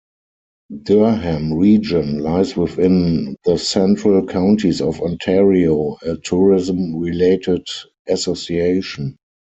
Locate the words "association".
8.07-9.15